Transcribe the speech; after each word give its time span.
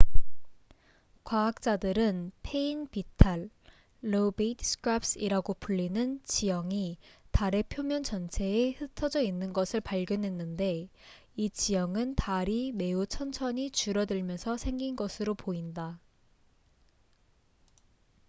과학자들은 1.25 2.31
패인 2.41 2.87
비탈lobate 2.87 4.57
scarps이라고 4.63 5.53
불리는 5.59 6.19
지형이 6.23 6.97
달의 7.29 7.61
표면 7.69 8.01
전체에 8.01 8.71
흩어져 8.71 9.21
있는 9.21 9.53
것을 9.53 9.79
발견했는데 9.79 10.89
이 11.35 11.49
지형은 11.51 12.15
달이 12.15 12.71
매우 12.71 13.05
천천히 13.05 13.69
줄어들면서 13.69 14.57
생긴 14.57 14.95
것으로 14.95 15.35
보인다 15.35 15.99